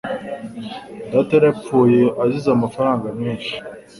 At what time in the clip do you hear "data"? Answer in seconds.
1.11-1.31